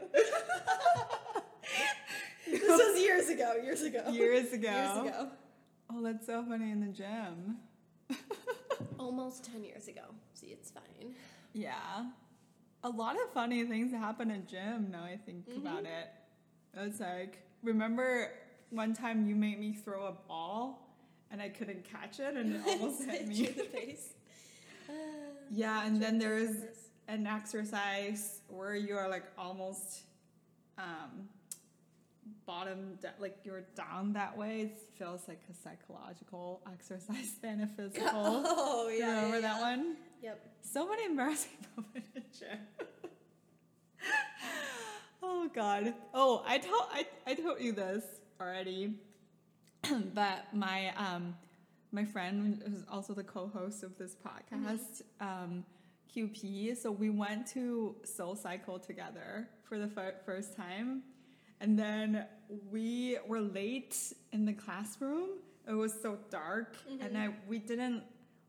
[2.50, 3.54] this was years ago.
[3.62, 4.08] Years ago.
[4.10, 4.70] Years ago.
[4.70, 5.28] Years ago.
[5.90, 7.58] Oh, that's so funny in the gym.
[8.98, 10.02] Almost 10 years ago.
[10.34, 11.14] See, it's fine.
[11.52, 12.06] Yeah.
[12.84, 15.66] A lot of funny things happen in gym now I think Mm-hmm.
[15.66, 16.08] about it.
[16.74, 18.30] It's like, remember
[18.70, 20.88] one time you made me throw a ball
[21.30, 23.46] and I couldn't catch it and it almost hit me.
[23.46, 24.14] the face.
[24.88, 24.92] Uh,
[25.50, 26.56] yeah, and then there's
[27.08, 30.00] an exercise where you are like almost
[30.78, 31.28] um,
[32.46, 34.62] bottom, da- like you're down that way.
[34.62, 38.08] It feels like a psychological exercise than a physical.
[38.12, 39.14] Oh, You yeah.
[39.16, 39.76] Remember yeah, that yeah.
[39.76, 39.96] one?
[40.22, 40.50] Yep.
[40.62, 42.58] So many embarrassing moments in gym.
[45.22, 45.94] oh God.
[46.14, 48.04] Oh, I told I, I told you this
[48.40, 48.94] already,
[50.14, 51.34] but my um
[51.90, 55.62] my friend who's also the co-host of this podcast, um,
[56.14, 56.76] QP.
[56.76, 61.02] So we went to Soul Cycle together for the fir- first time,
[61.62, 62.26] and then
[62.70, 63.96] we were late
[64.32, 65.30] in the classroom.
[65.66, 68.02] It was so dark, and I we didn't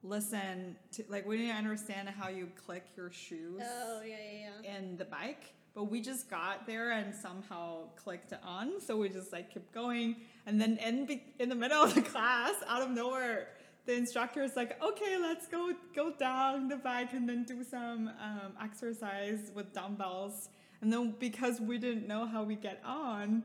[0.04, 4.78] listen to like we didn't understand how you click your shoes Oh, yeah, yeah, yeah.
[4.78, 5.54] in the bike.
[5.76, 8.80] But we just got there and somehow clicked it on.
[8.80, 10.18] So we just like kept going.
[10.46, 13.48] And then in, be- in the middle of the class out of nowhere
[13.86, 18.08] the instructor is like okay let's go go down the bike and then do some
[18.28, 20.48] um, exercise with dumbbells
[20.84, 23.44] and then because we didn't know how we get on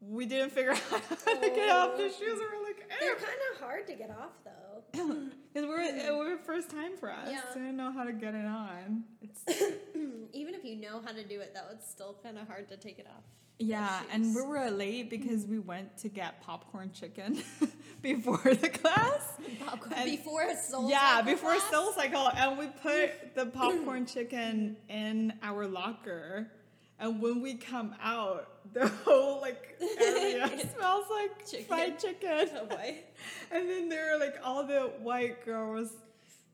[0.00, 2.08] we didn't figure out how to get off the Oh.
[2.08, 5.18] shoes we were like They're "Eh." kind of hard to get off, though.
[5.52, 7.26] Because we're, it was first time for us.
[7.30, 7.40] Yeah.
[7.52, 9.02] So I didn't know how to get it on.
[9.22, 9.42] It's
[10.32, 12.76] Even if you know how to do it, though, it's still kind of hard to
[12.76, 13.24] take it off.
[13.58, 17.42] yeah, and we were late because we went to get popcorn chicken
[18.02, 19.22] before the class.
[19.66, 21.70] Popcorn And- before a soul yeah, before class?
[21.70, 26.52] Soul Cycle, and we put the popcorn chicken in our locker.
[27.00, 31.66] And when we come out, the whole like area smells like Chicken.
[31.66, 32.48] fried chicken.
[32.60, 32.98] Oh boy.
[33.50, 35.90] And then there are like all the white girls,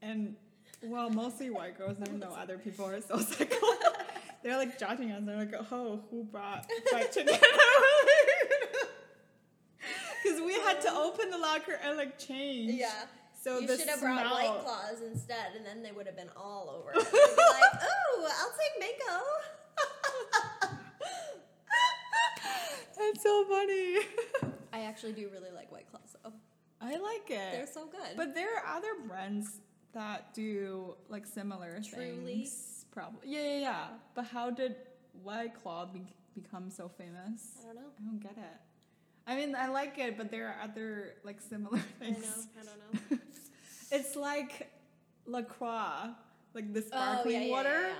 [0.02, 0.36] and
[0.82, 1.96] well, mostly white girls.
[2.00, 3.58] I don't know other people are Soul Cycle.
[4.42, 5.22] They're like judging us.
[5.24, 7.34] They're like, "Oh, who brought fried chicken?"
[10.22, 12.72] Because we had to open the locker and like change.
[12.72, 12.92] Yeah.
[13.42, 16.30] So you the should have brought White Claws instead, and then they would have been
[16.36, 16.92] all over.
[16.94, 19.22] They'd be like, "Oh, I'll take mango."
[22.96, 23.98] That's so funny.
[24.72, 26.32] I actually do really like White Claws, though.
[26.80, 27.52] I like it.
[27.52, 28.16] They're so good.
[28.16, 29.60] But there are other brands
[29.92, 32.34] that do like similar Truly?
[32.36, 32.84] things.
[32.92, 33.20] Probably.
[33.30, 33.84] Yeah, yeah, yeah.
[34.14, 34.76] But how did
[35.22, 36.02] White Claw be-
[36.40, 37.58] become so famous?
[37.60, 37.82] I don't know.
[38.00, 38.60] I don't get it.
[39.26, 42.18] I mean, I like it, but there are other like similar things.
[42.24, 42.60] I know.
[42.60, 43.18] I don't know.
[43.90, 44.70] it's like
[45.26, 46.10] La Croix,
[46.54, 47.68] like the Oh, sparkling yeah, yeah, water.
[47.80, 47.94] yeah, yeah.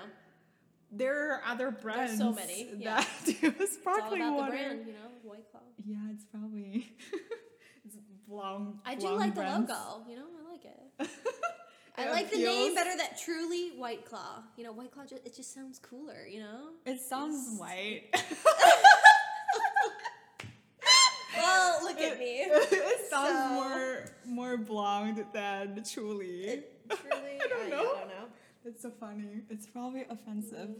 [0.93, 2.97] There are other brands There's so many, yeah.
[3.01, 4.53] that do It's all sparkling about water.
[4.53, 5.61] the brand, you know, White Claw.
[5.85, 6.93] Yeah, it's probably
[7.85, 7.97] it's
[8.29, 8.81] long.
[8.85, 9.69] I do long like the brands.
[9.71, 10.05] logo.
[10.09, 11.09] You know, I like it.
[11.99, 12.97] I It like the name better.
[12.97, 14.43] That truly White Claw.
[14.57, 15.05] You know, White Claw.
[15.05, 16.27] Just, it just sounds cooler.
[16.29, 16.69] You know.
[16.87, 18.03] It sounds It's- white.
[21.37, 22.43] Well, look at me.
[22.47, 26.43] it sounds So- more more blonde than truly.
[26.45, 27.41] It truly.
[27.43, 27.77] I don't I, know.
[27.97, 28.27] I don't know.
[28.65, 29.43] It's so funny.
[29.51, 30.71] It's probably offensive,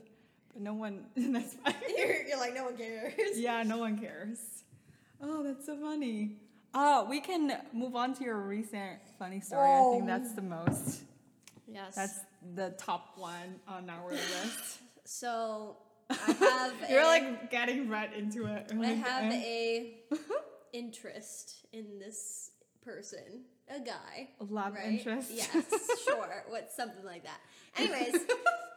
[0.53, 1.05] but no one.
[1.17, 1.75] That's fine.
[1.97, 3.39] You're, you're like no one cares.
[3.39, 4.39] yeah, no one cares.
[5.23, 6.37] Oh, that's so funny.
[6.75, 9.63] Oh, we can move on to your recent funny story.
[9.71, 10.07] I think Oh.
[10.07, 11.01] that's the most.
[11.67, 11.95] Yes.
[11.95, 12.19] That's
[12.55, 14.81] the top one on our list.
[15.05, 15.77] so.
[16.11, 16.91] I have.
[16.91, 18.71] You're a, like getting right into it.
[18.73, 19.37] I Like, have eh.
[19.37, 19.95] a
[20.75, 22.51] interest in this
[22.85, 24.29] person, a guy.
[24.41, 24.87] love right?
[24.87, 25.31] interest.
[25.33, 25.65] Yes,
[26.05, 26.45] sure.
[26.49, 27.41] What something like that.
[27.77, 28.21] Anyways,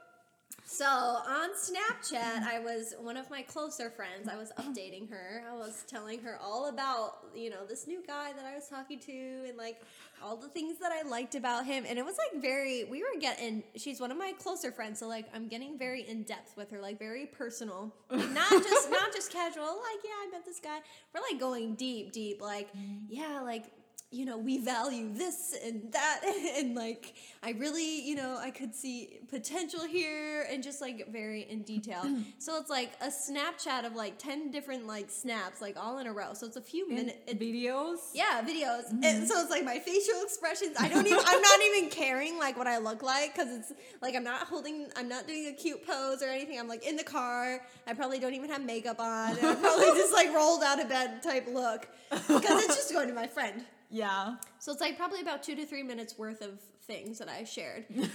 [0.66, 4.28] so on Snapchat, I was one of my closer friends.
[4.32, 5.44] I was updating her.
[5.50, 9.00] I was telling her all about you know this new guy that I was talking
[9.00, 9.82] to and like
[10.24, 11.86] all the things that I liked about him.
[11.88, 12.86] And it was like very.
[12.86, 13.64] We were getting.
[13.76, 16.82] She's one of my closer friends, so like I'm getting very in depth with her,
[16.82, 19.66] like very personal, not just not just casual.
[19.66, 20.80] Like yeah, I met this guy.
[21.14, 22.42] We're like going deep, deep.
[22.42, 23.02] Like mm.
[23.10, 23.66] yeah, like
[24.10, 26.22] you know, we value this and that,
[26.58, 31.42] and like, I really, you know, I could see potential here, and just like very
[31.42, 32.04] in detail.
[32.38, 36.14] so it's like a Snapchat of like 10 different like snaps, like all in a
[36.14, 36.34] row.
[36.34, 37.34] So it's a few In minutes.
[37.34, 37.98] videos.
[38.14, 38.86] Yeah, videos.
[38.86, 39.04] Mm-hmm.
[39.04, 40.78] And so it's like my facial expressions.
[40.80, 41.20] I don't even.
[41.26, 44.88] I'm not even caring like what I look like because it's like I'm not holding.
[44.96, 46.58] I'm not doing a cute pose or anything.
[46.60, 47.62] I'm like in the car.
[47.86, 49.38] I probably don't even have makeup on.
[49.38, 53.10] And I'm probably just like rolled out of bed type look because it's just going
[53.10, 53.66] to my friend.
[53.90, 54.36] Yeah.
[54.60, 57.86] So it's like probably about two to three minutes worth of things that I shared.
[57.90, 58.06] and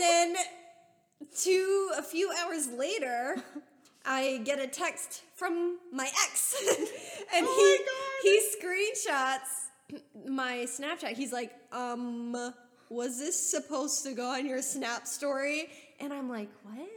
[0.00, 0.36] then
[1.36, 3.36] two a few hours later,
[4.04, 6.54] I get a text from my ex.
[7.34, 7.86] and Oh
[8.22, 9.70] he he screenshots
[10.28, 11.12] my Snapchat.
[11.12, 12.52] He's like, um,
[12.88, 15.68] was this supposed to go on your Snap story?
[16.00, 16.88] And I'm like, what?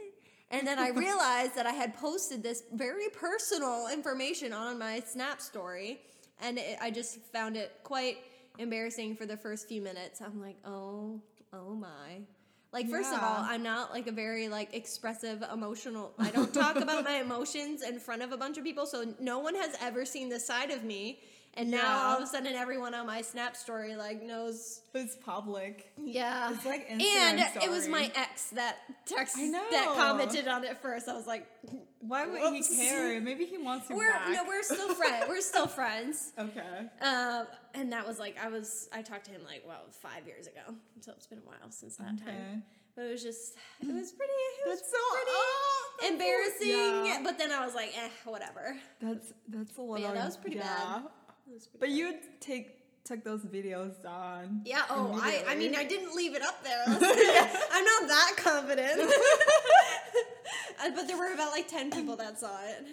[0.50, 5.40] And then I realized that I had posted this very personal information on my Snap
[5.40, 6.00] story,
[6.42, 8.18] and it, I just found it quite
[8.58, 10.20] embarrassing for the first few minutes.
[10.20, 11.20] I'm like, oh,
[11.52, 12.20] oh my.
[12.72, 16.12] Like first of all, I'm not like a very like expressive emotional.
[16.18, 19.38] I don't talk about my emotions in front of a bunch of people, so no
[19.38, 21.20] one has ever seen this side of me.
[21.58, 22.02] And now Yeah.
[22.04, 24.82] all of a sudden, everyone on my Snap story like knows.
[24.92, 25.90] It's public.
[25.96, 30.76] Yeah, It's like and Instagram it was my ex that text that commented on it
[30.78, 31.08] first.
[31.08, 31.46] I was like,
[32.00, 33.20] Why would he care?
[33.20, 34.28] Maybe he wants you "We're back.
[34.30, 35.24] no, we're still friends.
[35.28, 36.88] We're still friends." okay.
[37.00, 40.46] Um, and that was like I was I talked to him like well five years
[40.46, 42.32] ago, so it's been a while since that Okay.
[42.32, 42.62] time.
[42.94, 44.32] But it was just it was pretty.
[44.32, 47.06] It was That's so pretty oh, that's so- embarrassing.
[47.06, 47.20] yeah.
[47.24, 48.76] But then I was like, eh, whatever.
[49.00, 49.98] That's that's a little.
[49.98, 51.02] yeah, that was pretty bad.
[51.48, 51.96] It was pretty But bad.
[51.96, 52.72] you take
[53.04, 54.62] took those videos down.
[54.64, 54.82] Yeah.
[54.90, 55.44] Oh, I.
[55.48, 55.74] I mean.
[55.76, 56.82] I didn't leave it up there.
[56.86, 59.10] I'm not that confident.
[60.78, 62.84] Uh, but there were about like ten people that saw it.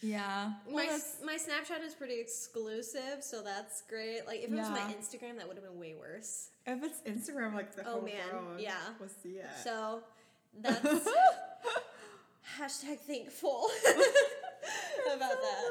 [0.00, 0.54] Yeah.
[0.68, 4.26] My Well, my Snapchat is pretty exclusive, so that's great.
[4.26, 6.48] Like if it was my Instagram, that would have been way worse.
[6.66, 8.74] if it's Instagram, like the Oh, whole man, world yeah.
[8.98, 9.46] will see it.
[9.62, 10.02] So
[10.60, 11.06] that's
[12.58, 13.68] hashtag thankful
[15.14, 15.70] about that.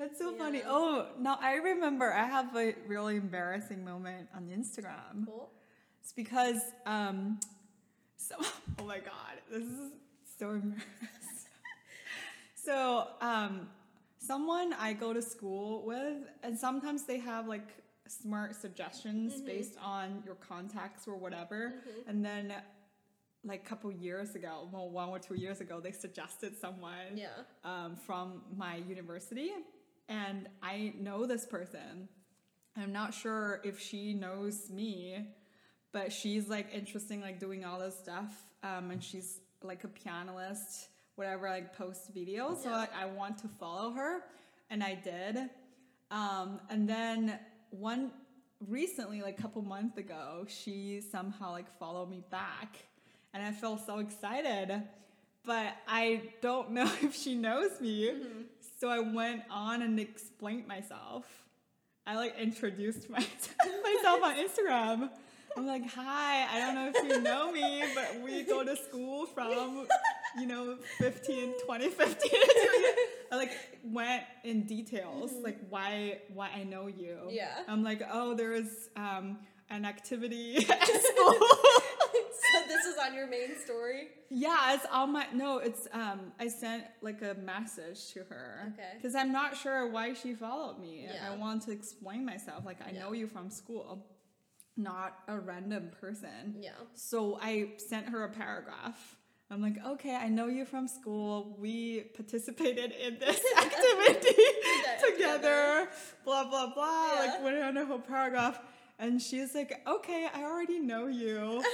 [0.00, 0.62] That's so funny.
[0.66, 5.26] Oh, no, I remember I have a really embarrassing moment on Instagram.
[5.26, 5.50] Cool.
[6.02, 7.38] It's because, um,
[8.16, 8.36] so,
[8.80, 9.92] oh my God, this is
[10.38, 10.86] so embarrassing.
[12.54, 13.68] so, um,
[14.18, 17.68] someone I go to school with, and sometimes they have like
[18.08, 19.46] smart suggestions Mm-hmm.
[19.46, 21.74] based on your contacts or whatever.
[22.08, 22.54] And then,
[23.44, 27.26] like a couple years ago, well, one or two years ago, they suggested someone Yeah.
[27.64, 29.50] um, from my university,
[30.10, 32.08] and I know this person.
[32.76, 35.26] I'm not sure if she knows me,
[35.92, 38.30] but she's like interesting, like doing all this stuff,
[38.62, 42.62] um, and she's like a pianist, whatever, like post videos.
[42.62, 42.76] So Yeah.
[42.76, 44.20] like, I want to follow her,
[44.68, 45.48] and I did.
[46.10, 47.38] Um, and then
[47.70, 48.10] one
[48.68, 52.76] recently, like a couple months ago, she somehow like followed me back,
[53.32, 54.82] and I felt so excited.
[55.44, 58.12] But I don't know if she knows me.
[58.80, 61.26] So I went on and explained myself.
[62.06, 63.18] I like introduced my,
[63.82, 65.10] myself on Instagram.
[65.54, 69.26] I'm like, hi, I don't know if you know me, but we go to school
[69.26, 69.86] from,
[70.38, 72.30] you know, 15, 2015.
[73.30, 73.52] I like
[73.84, 77.18] went in details, like why why I know you.
[77.28, 77.50] Yeah.
[77.68, 81.34] I'm like, oh, there's um, an activity at school.
[82.72, 84.02] This is on your main story.
[84.30, 85.58] Yeah, it's on my no.
[85.58, 86.20] It's um.
[86.38, 88.72] I sent like a message to her.
[88.72, 88.90] Okay.
[88.96, 90.94] Because I'm not sure why she followed me.
[91.12, 91.30] Yeah.
[91.32, 92.64] I want to explain myself.
[92.64, 93.00] Like I Yeah.
[93.00, 94.06] know you from school,
[94.76, 96.56] not a random person.
[96.60, 96.70] Yeah.
[96.94, 97.52] So I
[97.90, 99.16] sent her a paragraph.
[99.52, 101.56] I'm like, okay, I know you from school.
[101.58, 104.42] We participated in this activity
[105.08, 105.88] together.
[106.24, 107.08] Blah blah blah.
[107.14, 107.20] Yeah.
[107.32, 108.60] Like went on a whole paragraph,
[109.00, 111.64] and she's like, okay, I already know you.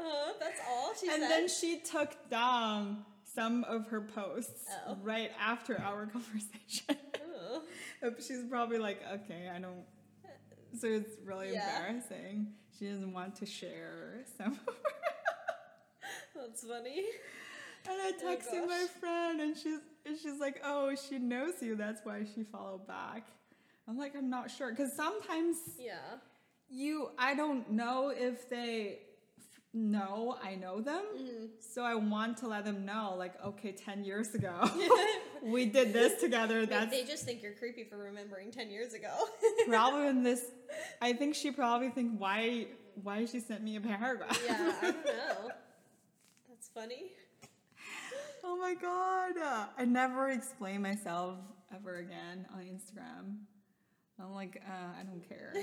[0.00, 1.30] Oh, that's all she And said.
[1.30, 4.96] then she took down some of her posts Oh.
[5.02, 6.96] right after our conversation.
[8.26, 9.84] She's probably like, okay, I don't.
[10.24, 10.28] Uh,
[10.78, 11.86] so it's really Yeah.
[11.86, 12.52] embarrassing.
[12.78, 14.52] She doesn't want to share some.
[14.52, 14.72] of her-
[16.36, 17.04] That's funny.
[17.88, 21.74] and I Oh, texted my friend, and she's and she's like, oh, she knows you.
[21.76, 23.26] That's why she followed back.
[23.86, 25.96] I'm like, I'm not sure, because sometimes Yeah.
[26.68, 29.00] you, I don't know if they
[29.78, 31.02] know I know them.
[31.16, 31.44] Mm-hmm.
[31.60, 34.68] So I want to let them know, like, okay, 10 years ago,
[35.42, 36.60] we did this together.
[36.66, 39.12] They- That's they just think you're creepy for remembering 10 years ago.
[39.68, 40.50] probably in this.
[41.00, 42.66] I think she probably think why
[43.02, 44.40] why she sent me a paragraph.
[44.44, 45.50] yeah, I don't know.
[46.48, 47.12] That's funny.
[48.44, 49.34] oh my god!
[49.78, 51.36] I never explain myself
[51.74, 53.36] ever again on Instagram.
[54.20, 55.54] I'm like, uh, I don't care.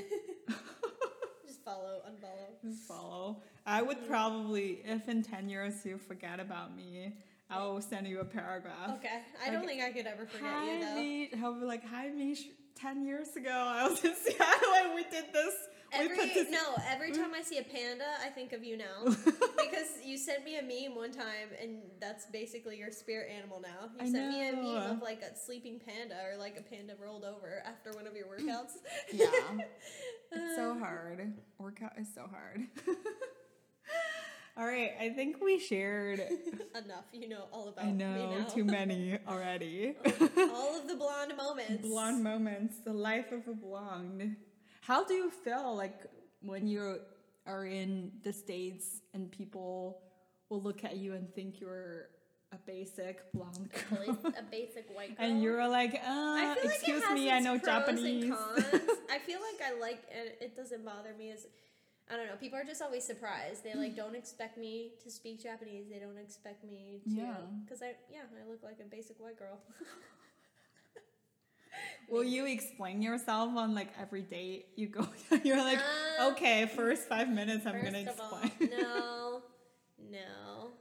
[1.65, 2.61] Follow, unfollow.
[2.63, 3.41] Just follow.
[3.65, 7.13] I would probably, if in 10 years you forget about me,
[7.49, 8.91] I will send you a paragraph.
[8.97, 9.21] Okay.
[9.43, 10.95] I don't think I could ever forget Hi, you though.
[10.95, 11.43] Mish.
[11.43, 12.43] I'll be like, hi, Mish.
[12.75, 15.53] 10 years ago, I was in Seattle and we did this.
[15.93, 17.15] Every partic- no, every mm.
[17.15, 20.61] time I see a panda, I think of you now because you sent me a
[20.61, 23.89] meme one time, and that's basically your spirit animal now.
[23.99, 26.93] You I sent me a meme of like a sleeping panda or like a panda
[27.01, 28.73] rolled over after one of your workouts.
[29.13, 29.27] Yeah.
[30.31, 31.33] It's so hard.
[31.59, 32.67] Workout is so hard.
[34.57, 36.19] All right, I think we shared.
[36.19, 38.45] Enough, you know all about I me know now.
[38.45, 39.95] too many already.
[40.53, 41.87] all of the blonde moments.
[41.87, 44.35] blonde moments, the life of a blonde.
[44.85, 46.05] How do you feel like
[46.41, 46.99] when you
[47.47, 49.99] are in the states and people
[50.49, 52.09] will look at you and think you're
[52.51, 55.25] a basic blonde girl, a basic white girl.
[55.27, 58.31] and you're like, uh, excuse like me, I know Japanese.
[59.09, 60.37] I feel like I like it.
[60.39, 61.47] It doesn't bother me as
[62.11, 62.35] I don't know.
[62.39, 63.63] People are just always surprised.
[63.63, 65.85] They like don't expect me to speak Japanese.
[65.91, 67.33] They don't expect me to Yeah.
[67.65, 69.57] because I yeah I look like a basic white girl.
[72.09, 75.07] Will you explain yourself on like every date you go?
[75.43, 75.79] You're like,
[76.19, 78.69] Um, okay, first five minutes, I'm gonna of all, explain.
[78.71, 79.41] no,
[80.11, 80.71] no.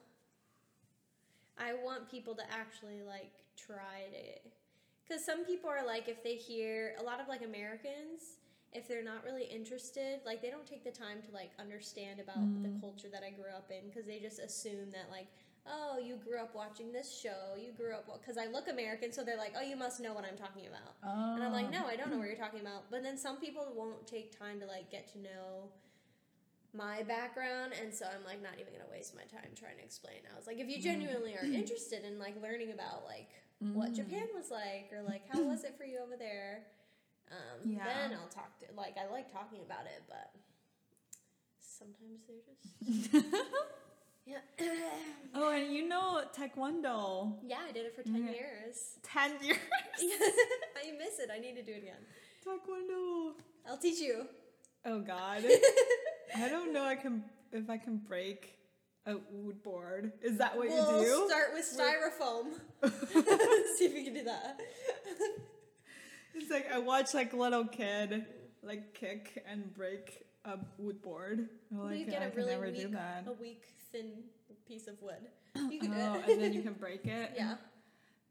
[1.59, 4.51] I want people to actually like try to,
[5.07, 8.39] because some people are like, if they hear a lot of like Americans,
[8.73, 12.63] if they're not really interested, like they don't take the time to like understand about
[12.63, 12.81] the Mm.
[12.81, 15.29] culture that I grew up in, because they just assume that like.
[15.67, 17.57] Oh, you grew up watching this show.
[17.59, 20.25] You grew up because I look American, so they're like, "Oh, you must know what
[20.25, 20.95] I'm talking about."
[21.37, 21.71] And I'm like, Oh.
[21.83, 22.91] no, I don't know what you're talking about.
[22.91, 25.71] But then some people won't take time to like get to know
[26.75, 30.21] my background, and so I'm like not even gonna waste my time trying to explain.
[30.33, 33.31] I was like, if you genuinely are interested in like learning about like
[33.73, 33.97] what Mm.
[33.97, 36.67] Japan was like, or like how was it for you over there,
[37.33, 37.85] um, Yeah.
[37.85, 40.31] then I'll talk to like I like talking about it, but
[41.59, 43.25] sometimes they're just
[44.27, 44.39] yeah.
[45.35, 47.35] oh, and you know Taekwondo.
[47.47, 48.33] yeah, I did it for ten Yeah.
[48.33, 48.99] years.
[49.03, 49.59] Ten years.
[50.01, 51.31] I miss it.
[51.35, 52.03] I need to do it again.
[52.47, 53.33] Taekwondo.
[53.69, 54.27] I'll teach you.
[54.85, 55.45] Oh God.
[56.37, 56.85] I don't know.
[56.85, 58.59] I can if I can break
[59.07, 60.13] a wood board.
[60.23, 61.29] Is that what we'll you do?
[61.29, 62.55] start with styrofoam.
[63.77, 64.59] See if we can do that.
[66.35, 68.25] It's like I watch like little kid
[68.63, 71.49] like kick and break a wood board.
[71.73, 74.11] I'm you get I a really weak, a weak, thin
[74.67, 75.15] piece of wood.
[75.71, 76.29] You can Oh, do it.
[76.35, 77.33] and then you can break it.
[77.37, 77.55] yeah.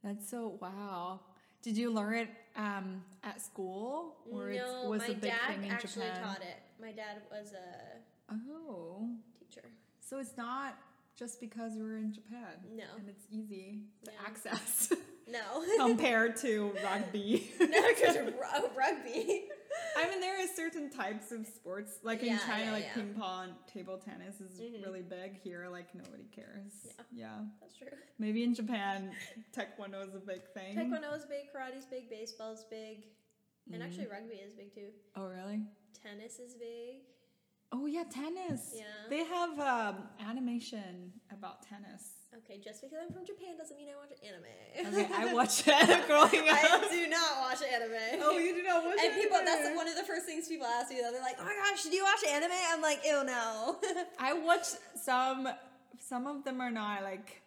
[0.03, 1.21] That's so wow.
[1.61, 5.39] Did you learn it um, at school or it no, was my a big dad
[5.47, 6.21] thing in actually Japan?
[6.23, 6.57] taught it.
[6.81, 9.07] My dad was a Oh,
[9.39, 9.67] teacher.
[10.01, 10.77] so it's not
[11.17, 12.53] just because we're in Japan.
[12.75, 12.83] No.
[12.97, 14.91] and it's easy to access
[15.27, 15.39] No.
[15.85, 17.49] compared to rugby.
[17.59, 18.33] no, because ru-
[18.77, 19.45] rugby.
[19.97, 22.93] I mean, there are certain types of sports, like in China, yeah, like yeah.
[22.93, 24.83] ping pong, table tennis is Mhm.
[24.85, 25.35] really big.
[25.41, 26.73] Here, like nobody cares.
[26.85, 27.03] Yeah.
[27.11, 27.39] yeah.
[27.61, 27.87] That's true.
[28.19, 29.11] Maybe in Japan,
[29.55, 30.75] taekwondo is a big thing.
[30.75, 33.05] Taekwondo is big, karate's big, baseball's big,
[33.71, 33.85] and Mm.
[33.85, 34.89] actually rugby is big too.
[35.15, 35.61] Oh, really?
[36.01, 37.01] Tennis is big.
[37.71, 38.73] Oh, yeah, tennis.
[38.75, 38.83] Yeah.
[39.09, 42.22] They have um, animation about tennis.
[42.39, 44.93] Okay, just because I'm from Japan doesn't mean I watch anime.
[44.93, 46.57] Okay, I watched it growing up.
[46.57, 48.21] I do not watch anime.
[48.23, 50.89] Oh, you do not watch and people that's one of the first things people ask
[50.89, 51.11] me though.
[51.11, 52.51] They're like, Oh my gosh, do you watch anime?
[52.71, 53.77] I'm like, ew no.
[54.19, 55.47] I watched some.
[55.99, 57.41] Some of them are not like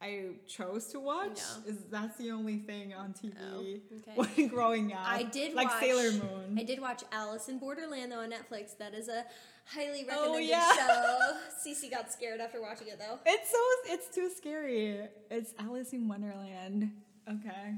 [0.00, 1.40] I chose to watch.
[1.66, 1.72] No.
[1.72, 3.58] Is that's the only thing on TV Oh,
[3.96, 4.12] okay.
[4.36, 5.00] when growing up.
[5.04, 6.56] I did like watch, Sailor Moon.
[6.58, 8.76] I did watch Alice in Borderland though on Netflix.
[8.78, 9.24] That is a
[9.66, 10.72] highly Oh, recommended yeah.
[10.74, 11.32] show.
[11.70, 13.18] Cece got scared after watching it though.
[13.26, 13.58] It's so
[13.92, 15.00] it's too scary.
[15.30, 16.90] It's Alice in Wonderland.
[17.28, 17.74] Okay.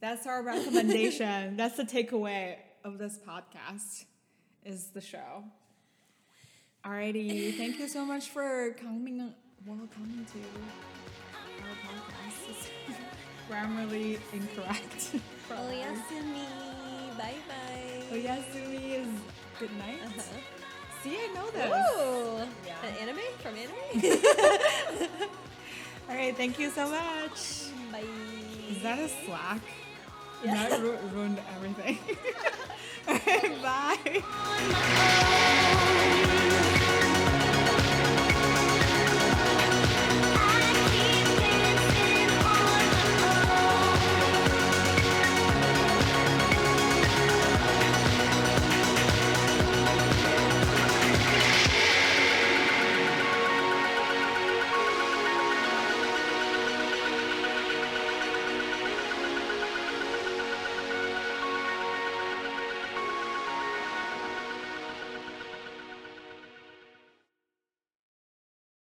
[0.00, 1.56] That's our recommendation.
[1.56, 4.04] That's the takeaway of this podcast
[4.64, 5.44] is the show.
[6.84, 7.56] Alrighty.
[7.56, 9.32] Thank you so much for coming
[9.66, 10.38] welcome to
[11.62, 12.68] our podcast.
[13.50, 15.16] Grammarly incorrect.
[15.50, 16.46] Oyasumi.
[17.18, 18.16] Bye bye.
[18.16, 19.08] Oyasumi is
[19.58, 19.98] good night.
[20.06, 20.22] Uh-huh.
[21.02, 21.66] See, I know this.
[21.66, 22.46] Ooh.
[22.66, 22.86] Yeah.
[22.86, 24.20] An anime from anime?
[26.10, 27.70] Alright, thank you so much.
[27.90, 28.04] Bye.
[28.68, 29.62] Is that a slack?
[30.44, 30.68] Yeah.
[30.68, 31.98] That ru- ruined everything.
[33.08, 34.22] Alright, bye.
[34.24, 36.19] on my own.